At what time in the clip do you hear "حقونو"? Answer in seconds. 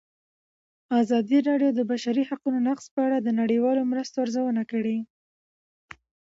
2.29-2.59